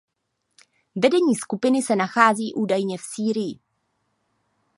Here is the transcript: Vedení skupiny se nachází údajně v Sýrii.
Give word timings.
Vedení 0.95 1.35
skupiny 1.35 1.81
se 1.81 1.95
nachází 1.95 2.53
údajně 2.53 2.97
v 2.97 3.01
Sýrii. 3.01 3.59